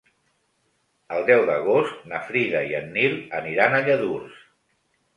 El 1.17 1.27
deu 1.27 1.43
d'agost 1.51 2.01
na 2.13 2.23
Frida 2.31 2.65
i 2.73 2.75
en 2.81 2.91
Nil 2.99 3.17
aniran 3.45 3.77
a 3.83 3.87
Lladurs. 3.89 4.45